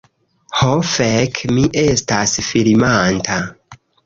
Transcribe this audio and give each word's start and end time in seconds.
Ho, 0.61 0.69
fek' 0.91 1.41
mi 1.57 1.67
estas 1.83 2.35
filmanta... 2.49 3.39